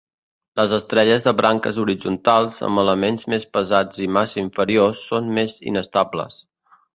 [0.59, 6.41] Les estrelles de branques horitzontals, amb elements més pesats i massa inferior, són més inestables.